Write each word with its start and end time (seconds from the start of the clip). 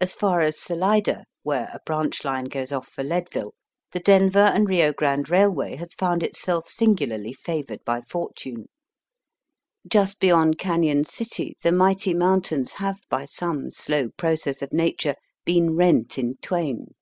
As 0.00 0.12
far 0.12 0.40
as 0.40 0.58
Salida, 0.58 1.24
where 1.44 1.70
a 1.72 1.78
branch 1.86 2.24
line 2.24 2.46
goes 2.46 2.72
oflf 2.72 2.86
for 2.86 3.04
Leadville, 3.04 3.54
the 3.92 4.00
Denver 4.00 4.40
and 4.40 4.68
Kio 4.68 4.92
Grande 4.92 5.26
Eailway 5.28 5.76
has 5.78 5.94
found 5.94 6.24
itself 6.24 6.68
singularly 6.68 7.32
favoured 7.32 7.84
by 7.84 8.00
fortune. 8.00 8.66
Just 9.86 10.18
beyond 10.18 10.58
Cailon 10.58 11.04
City 11.04 11.56
the 11.62 11.70
mighty 11.70 12.12
mountains 12.12 12.72
have 12.82 12.98
by 13.08 13.24
some 13.24 13.70
slow 13.70 14.08
process 14.16 14.62
of 14.62 14.72
nature 14.72 15.14
been 15.44 15.76
rent 15.76 16.18
in 16.18 16.38
twain. 16.42 16.96